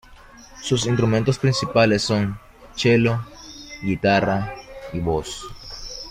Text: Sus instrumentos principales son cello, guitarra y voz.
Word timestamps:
Sus 0.63 0.87
instrumentos 0.87 1.37
principales 1.37 2.01
son 2.01 2.35
cello, 2.75 3.19
guitarra 3.83 4.51
y 4.93 4.99
voz. 4.99 5.45